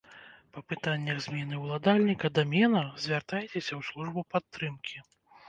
Па 0.53 0.61
пытаннях 0.69 1.19
змены 1.25 1.59
ўладальніка 1.63 2.31
дамена 2.39 2.83
звяртайцеся 3.05 3.69
ў 3.79 3.93
службу 3.93 4.27
падтрымкі. 4.35 4.97